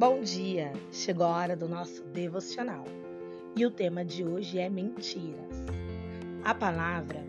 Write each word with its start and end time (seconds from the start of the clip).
Bom 0.00 0.22
dia! 0.22 0.72
Chegou 0.90 1.26
a 1.26 1.36
hora 1.36 1.54
do 1.54 1.68
nosso 1.68 2.02
devocional 2.04 2.86
e 3.54 3.66
o 3.66 3.70
tema 3.70 4.02
de 4.02 4.24
hoje 4.24 4.58
é 4.58 4.66
mentiras. 4.66 5.62
A 6.42 6.54
palavra 6.54 7.22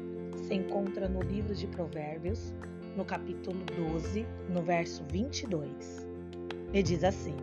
se 0.47 0.53
encontra 0.53 1.09
no 1.09 1.21
livro 1.21 1.53
de 1.53 1.67
Provérbios, 1.67 2.53
no 2.95 3.03
capítulo 3.03 3.59
12, 3.75 4.25
no 4.47 4.61
verso 4.61 5.03
22. 5.11 6.07
E 6.71 6.81
diz 6.81 7.03
assim: 7.03 7.35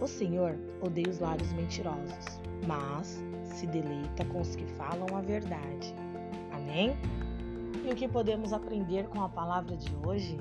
O 0.00 0.08
Senhor 0.08 0.58
odeia 0.80 1.08
os 1.08 1.20
lábios 1.20 1.52
mentirosos, 1.52 2.40
mas 2.66 3.22
se 3.44 3.64
deleita 3.68 4.24
com 4.24 4.40
os 4.40 4.56
que 4.56 4.66
falam 4.72 5.06
a 5.16 5.20
verdade. 5.20 5.94
Amém? 6.50 6.96
E 7.84 7.92
o 7.92 7.94
que 7.94 8.08
podemos 8.08 8.52
aprender 8.52 9.06
com 9.06 9.22
a 9.22 9.28
palavra 9.28 9.76
de 9.76 9.94
hoje? 10.04 10.36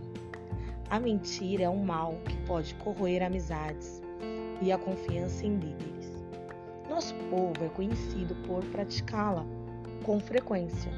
A 0.92 1.00
mentira 1.00 1.64
é 1.64 1.70
um 1.70 1.86
mal 1.86 2.18
que 2.26 2.36
pode 2.46 2.76
corroer 2.76 3.24
amizades 3.24 4.04
e 4.62 4.74
a 4.74 4.78
confiança 4.78 5.46
em 5.46 5.56
líderes. 5.56 6.22
Nosso 6.90 7.16
povo 7.30 7.64
é 7.64 7.70
conhecido 7.70 8.36
por 8.46 8.62
praticá-la 8.66 9.46
com 10.04 10.20
frequência, 10.20 10.92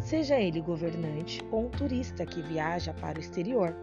seja 0.00 0.38
ele 0.38 0.60
governante 0.60 1.42
ou 1.50 1.66
um 1.66 1.68
turista 1.68 2.24
que 2.24 2.40
viaja 2.40 2.94
para 2.94 3.18
o 3.18 3.20
exterior. 3.20 3.74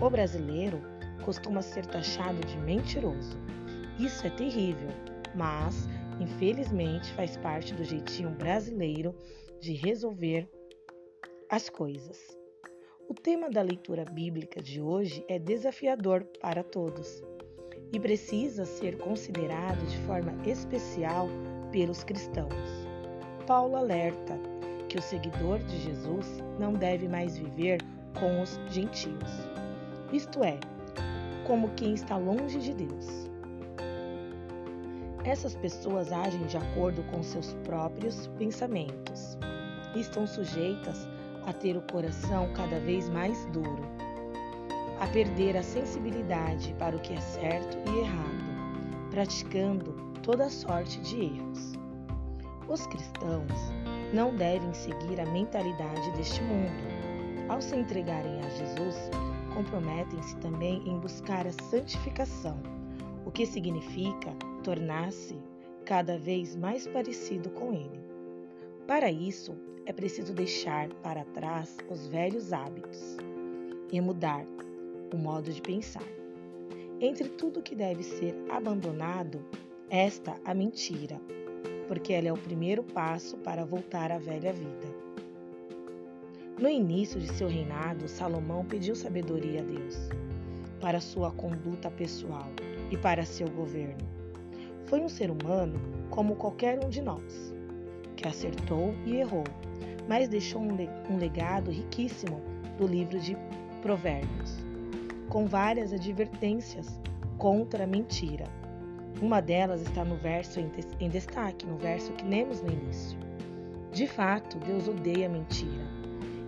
O 0.00 0.10
brasileiro 0.10 0.82
costuma 1.24 1.62
ser 1.62 1.86
taxado 1.86 2.44
de 2.44 2.58
mentiroso. 2.58 3.38
Isso 4.00 4.26
é 4.26 4.30
terrível, 4.30 4.90
mas 5.32 5.88
infelizmente 6.18 7.12
faz 7.12 7.36
parte 7.36 7.72
do 7.72 7.84
jeitinho 7.84 8.30
brasileiro 8.30 9.14
de 9.60 9.74
resolver 9.74 10.50
as 11.48 11.70
coisas. 11.70 12.39
O 13.10 13.14
tema 13.14 13.50
da 13.50 13.60
leitura 13.60 14.04
bíblica 14.04 14.62
de 14.62 14.80
hoje 14.80 15.24
é 15.26 15.36
desafiador 15.36 16.22
para 16.40 16.62
todos 16.62 17.24
e 17.92 17.98
precisa 17.98 18.64
ser 18.64 18.98
considerado 18.98 19.84
de 19.84 19.98
forma 20.06 20.32
especial 20.46 21.26
pelos 21.72 22.04
cristãos. 22.04 22.54
Paulo 23.48 23.74
alerta 23.74 24.38
que 24.88 24.96
o 24.96 25.02
seguidor 25.02 25.58
de 25.58 25.76
Jesus 25.80 26.38
não 26.56 26.72
deve 26.72 27.08
mais 27.08 27.36
viver 27.36 27.80
com 28.16 28.40
os 28.40 28.60
gentios, 28.72 29.28
isto 30.12 30.44
é, 30.44 30.60
como 31.48 31.74
quem 31.74 31.94
está 31.94 32.16
longe 32.16 32.60
de 32.60 32.72
Deus. 32.72 33.28
Essas 35.24 35.56
pessoas 35.56 36.12
agem 36.12 36.46
de 36.46 36.56
acordo 36.56 37.02
com 37.10 37.24
seus 37.24 37.54
próprios 37.64 38.28
pensamentos 38.38 39.36
e 39.96 40.00
estão 40.00 40.28
sujeitas 40.28 41.08
a 41.46 41.52
ter 41.52 41.76
o 41.76 41.82
coração 41.82 42.48
cada 42.54 42.78
vez 42.80 43.08
mais 43.08 43.44
duro, 43.46 43.82
a 45.00 45.06
perder 45.06 45.56
a 45.56 45.62
sensibilidade 45.62 46.74
para 46.78 46.96
o 46.96 47.00
que 47.00 47.14
é 47.14 47.20
certo 47.20 47.76
e 47.90 47.98
errado, 48.00 49.10
praticando 49.10 49.92
toda 50.22 50.50
sorte 50.50 51.00
de 51.00 51.24
erros. 51.24 51.72
Os 52.68 52.86
cristãos 52.86 53.72
não 54.12 54.34
devem 54.34 54.72
seguir 54.74 55.20
a 55.20 55.26
mentalidade 55.26 56.10
deste 56.12 56.42
mundo. 56.42 57.00
Ao 57.48 57.60
se 57.60 57.74
entregarem 57.74 58.40
a 58.40 58.48
Jesus, 58.50 59.10
comprometem-se 59.54 60.36
também 60.36 60.82
em 60.88 60.98
buscar 60.98 61.46
a 61.46 61.52
santificação, 61.52 62.60
o 63.24 63.30
que 63.30 63.46
significa 63.46 64.32
tornar-se 64.62 65.36
cada 65.84 66.18
vez 66.18 66.54
mais 66.54 66.86
parecido 66.86 67.50
com 67.50 67.72
Ele. 67.72 68.00
Para 68.86 69.10
isso, 69.10 69.56
é 69.90 69.92
preciso 69.92 70.32
deixar 70.32 70.88
para 71.02 71.24
trás 71.24 71.76
os 71.90 72.06
velhos 72.06 72.52
hábitos 72.52 73.16
e 73.90 74.00
mudar 74.00 74.46
o 75.12 75.16
modo 75.16 75.52
de 75.52 75.60
pensar. 75.60 76.06
Entre 77.00 77.28
tudo 77.30 77.60
que 77.60 77.74
deve 77.74 78.04
ser 78.04 78.36
abandonado, 78.48 79.44
esta 79.88 80.36
a 80.44 80.54
mentira, 80.54 81.20
porque 81.88 82.12
ela 82.12 82.28
é 82.28 82.32
o 82.32 82.38
primeiro 82.38 82.84
passo 82.84 83.36
para 83.38 83.64
voltar 83.64 84.12
à 84.12 84.18
velha 84.18 84.52
vida. 84.52 84.86
No 86.60 86.68
início 86.68 87.18
de 87.18 87.26
seu 87.26 87.48
reinado, 87.48 88.06
Salomão 88.06 88.64
pediu 88.64 88.94
sabedoria 88.94 89.60
a 89.60 89.64
Deus 89.64 90.08
para 90.80 91.00
sua 91.00 91.32
conduta 91.32 91.90
pessoal 91.90 92.48
e 92.92 92.96
para 92.96 93.24
seu 93.24 93.50
governo. 93.50 94.08
Foi 94.86 95.00
um 95.00 95.08
ser 95.08 95.32
humano 95.32 95.80
como 96.10 96.36
qualquer 96.36 96.78
um 96.78 96.88
de 96.88 97.02
nós, 97.02 97.52
que 98.14 98.28
acertou 98.28 98.94
e 99.04 99.16
errou, 99.16 99.42
mas 100.10 100.28
deixou 100.28 100.60
um 100.60 101.16
legado 101.16 101.70
riquíssimo 101.70 102.42
do 102.76 102.84
livro 102.84 103.20
de 103.20 103.36
Provérbios, 103.80 104.56
com 105.28 105.46
várias 105.46 105.92
advertências 105.92 107.00
contra 107.38 107.84
a 107.84 107.86
mentira. 107.86 108.46
Uma 109.22 109.40
delas 109.40 109.80
está 109.82 110.04
no 110.04 110.16
verso 110.16 110.58
em 110.98 111.08
destaque, 111.08 111.64
no 111.64 111.76
verso 111.76 112.12
que 112.14 112.24
lemos 112.24 112.60
no 112.60 112.72
início. 112.72 113.16
De 113.92 114.08
fato, 114.08 114.58
Deus 114.58 114.88
odeia 114.88 115.26
a 115.26 115.30
mentira 115.30 115.86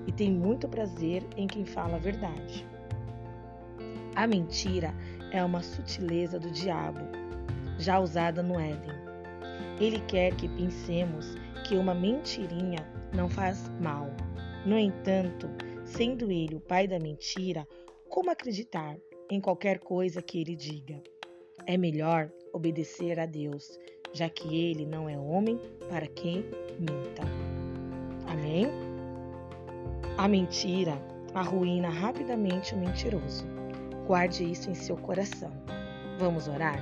e 0.09 0.13
tem 0.13 0.33
muito 0.33 0.67
prazer 0.67 1.23
em 1.37 1.47
quem 1.47 1.65
fala 1.65 1.95
a 1.95 2.01
verdade. 2.01 2.67
A 4.17 4.27
mentira 4.27 4.93
é 5.31 5.45
uma 5.45 5.63
sutileza 5.63 6.37
do 6.37 6.51
diabo, 6.51 6.99
já 7.79 8.01
usada 8.01 8.43
no 8.43 8.59
Éden. 8.59 8.91
Ele 9.79 10.01
quer 10.01 10.35
que 10.35 10.49
pensemos 10.49 11.37
que 11.73 11.79
uma 11.79 11.95
mentirinha 11.95 12.87
não 13.15 13.31
faz 13.31 13.71
mal. 13.81 14.07
No 14.67 14.79
entanto, 14.79 15.49
sendo 15.87 16.31
ele 16.31 16.57
o 16.57 16.61
pai 16.61 16.87
da 16.87 16.99
mentira, 16.99 17.67
como 18.11 18.31
acreditar 18.31 18.95
em 19.31 19.41
qualquer 19.41 19.79
coisa 19.79 20.21
que 20.21 20.39
ele 20.39 20.55
diga? 20.55 21.03
É 21.67 21.79
melhor 21.79 22.31
obedecer 22.53 23.19
a 23.19 23.25
Deus, 23.25 23.81
já 24.13 24.29
que 24.29 24.55
ele 24.55 24.85
não 24.85 25.09
é 25.09 25.17
homem 25.17 25.59
para 25.89 26.07
quem 26.09 26.45
minta. 26.79 27.23
Amém? 28.27 28.67
A 30.19 30.29
mentira 30.29 30.93
arruína 31.33 31.89
rapidamente 31.89 32.75
o 32.75 32.79
mentiroso. 32.79 33.47
Guarde 34.07 34.45
isso 34.45 34.69
em 34.69 34.75
seu 34.75 34.99
coração. 34.99 35.51
Vamos 36.19 36.49
orar? 36.49 36.79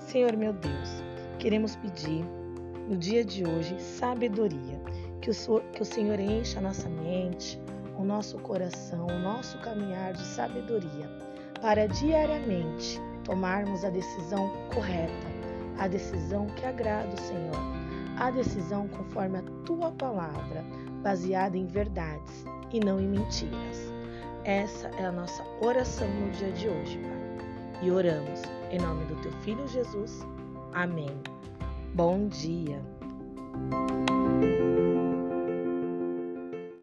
Senhor 0.00 0.36
meu 0.36 0.52
Deus, 0.52 0.90
queremos 1.38 1.76
pedir 1.76 2.24
no 2.88 2.96
dia 2.96 3.24
de 3.24 3.44
hoje 3.44 3.80
sabedoria 3.80 4.80
que 5.20 5.30
o, 5.30 5.60
que 5.72 5.82
o 5.82 5.84
Senhor 5.84 6.20
encha 6.20 6.58
a 6.58 6.62
nossa 6.62 6.88
mente, 6.88 7.60
o 7.98 8.04
nosso 8.04 8.38
coração, 8.38 9.06
o 9.06 9.18
nosso 9.18 9.58
caminhar 9.58 10.12
de 10.12 10.24
sabedoria, 10.24 11.10
para 11.60 11.86
diariamente 11.88 13.00
tomarmos 13.24 13.84
a 13.84 13.90
decisão 13.90 14.52
correta, 14.72 15.26
a 15.78 15.88
decisão 15.88 16.46
que 16.56 16.64
agrada 16.64 17.08
o 17.12 17.20
Senhor, 17.20 17.56
a 18.18 18.30
decisão 18.30 18.86
conforme 18.88 19.38
a 19.38 19.42
tua 19.64 19.90
palavra, 19.92 20.64
baseada 21.02 21.56
em 21.56 21.66
verdades 21.66 22.44
e 22.72 22.78
não 22.78 23.00
em 23.00 23.08
mentiras. 23.08 23.92
Essa 24.44 24.88
é 24.98 25.06
a 25.06 25.12
nossa 25.12 25.44
oração 25.60 26.08
no 26.08 26.30
dia 26.30 26.52
de 26.52 26.68
hoje, 26.68 26.98
Pai. 26.98 27.82
E 27.82 27.90
oramos 27.90 28.42
em 28.70 28.78
nome 28.78 29.04
do 29.06 29.16
teu 29.16 29.32
filho 29.42 29.66
Jesus. 29.66 30.24
Amém. 30.72 31.35
Bom 31.96 32.28
dia. 32.28 32.78